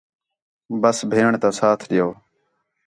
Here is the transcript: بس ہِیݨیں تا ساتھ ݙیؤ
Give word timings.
بس 0.81 0.97
ہِیݨیں 1.13 1.41
تا 1.41 1.49
ساتھ 1.59 1.83
ݙیؤ 1.89 2.09